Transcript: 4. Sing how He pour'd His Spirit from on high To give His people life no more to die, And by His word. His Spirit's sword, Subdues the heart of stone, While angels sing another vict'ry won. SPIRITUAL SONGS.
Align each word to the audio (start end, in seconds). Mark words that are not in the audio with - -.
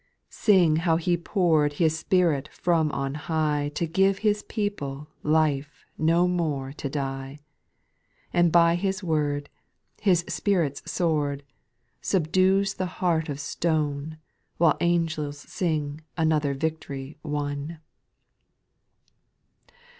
4. 0.29 0.29
Sing 0.31 0.75
how 0.77 0.97
He 0.97 1.15
pour'd 1.15 1.73
His 1.73 1.95
Spirit 1.95 2.49
from 2.51 2.91
on 2.91 3.13
high 3.13 3.69
To 3.75 3.85
give 3.85 4.17
His 4.25 4.41
people 4.41 5.09
life 5.21 5.85
no 5.95 6.27
more 6.27 6.73
to 6.73 6.89
die, 6.89 7.37
And 8.33 8.51
by 8.51 8.73
His 8.73 9.03
word. 9.03 9.47
His 10.01 10.25
Spirit's 10.27 10.81
sword, 10.91 11.43
Subdues 12.01 12.73
the 12.73 12.87
heart 12.97 13.29
of 13.29 13.39
stone, 13.39 14.17
While 14.57 14.75
angels 14.81 15.37
sing 15.41 16.01
another 16.17 16.55
vict'ry 16.55 17.19
won. 17.21 17.77
SPIRITUAL 17.77 17.83
SONGS. 19.67 19.79